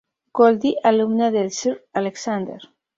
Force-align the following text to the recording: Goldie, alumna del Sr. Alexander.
Goldie, 0.33 0.79
alumna 0.81 1.29
del 1.29 1.51
Sr. 1.51 1.85
Alexander. 1.93 2.59